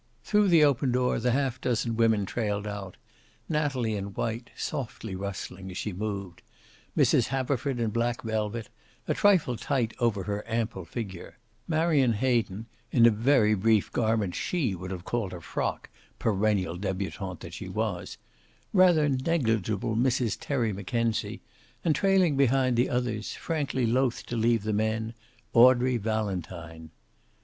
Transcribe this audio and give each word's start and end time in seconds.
Through 0.23 0.47
the 0.47 0.63
open 0.63 0.91
door 0.93 1.19
the 1.19 1.29
half 1.29 1.61
dozen 1.61 1.95
women 1.95 2.25
trailed 2.25 2.65
out, 2.65 2.97
Natalie 3.47 3.95
in 3.95 4.15
white, 4.15 4.49
softly 4.57 5.13
rustling 5.13 5.69
as 5.69 5.77
she 5.77 5.93
moved, 5.93 6.41
Mrs. 6.97 7.27
Haverford 7.27 7.79
in 7.79 7.91
black 7.91 8.23
velvet, 8.23 8.69
a 9.07 9.13
trifle 9.13 9.57
tight 9.57 9.93
over 9.99 10.23
her 10.23 10.43
ample 10.49 10.85
figure, 10.85 11.37
Marion 11.67 12.13
Hayden, 12.13 12.65
in 12.91 13.05
a 13.05 13.11
very 13.11 13.53
brief 13.53 13.91
garment 13.93 14.33
she 14.33 14.73
would 14.73 14.89
have 14.89 15.05
called 15.05 15.33
a 15.33 15.39
frock, 15.39 15.87
perennial 16.17 16.77
debutante 16.77 17.41
that 17.41 17.53
she 17.53 17.69
was, 17.69 18.17
rather 18.73 19.07
negligible 19.07 19.95
Mrs. 19.95 20.35
Terry 20.41 20.73
Mackenzie, 20.73 21.43
and 21.85 21.93
trailing 21.95 22.35
behind 22.35 22.75
the 22.75 22.89
others, 22.89 23.33
frankly 23.33 23.85
loath 23.85 24.25
to 24.25 24.35
leave 24.35 24.63
the 24.63 24.73
men, 24.73 25.13
Audrey 25.53 25.97
Valentine. 25.97 26.89